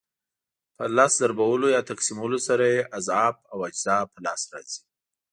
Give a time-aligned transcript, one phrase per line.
[0.77, 4.81] په لس ضربولو یا تقسیمولو سره یې اضعاف او اجزا په لاس راځي.